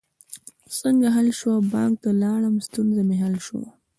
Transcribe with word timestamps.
څنګه 0.79 1.07
حل 1.15 1.27
شوه؟ 1.39 1.55
بانک 1.73 1.93
ته 2.03 2.09
لاړم، 2.21 2.55
ستونزه 2.67 3.01
می 3.07 3.15
حل 3.23 3.35
شوه 3.47 3.67